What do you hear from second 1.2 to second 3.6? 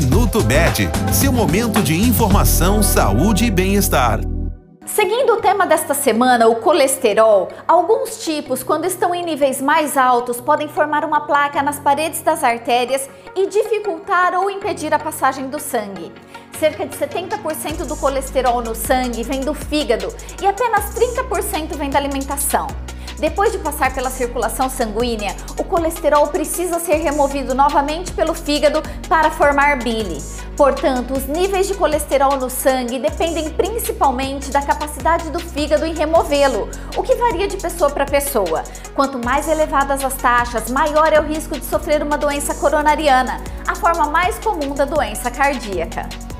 momento de informação, saúde e